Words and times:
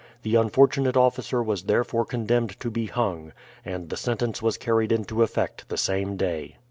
The 0.23 0.33
unfortunate 0.35 0.97
officer 0.97 1.43
was 1.43 1.65
therefore 1.65 2.05
condemned 2.05 2.59
to 2.59 2.71
be 2.71 2.87
hung, 2.87 3.33
and 3.63 3.89
the 3.91 3.97
sentence 3.97 4.41
was 4.41 4.57
carried 4.57 4.91
into 4.91 5.21
effect 5.21 5.69
the 5.69 5.77
same 5.77 6.17
day. 6.17 6.55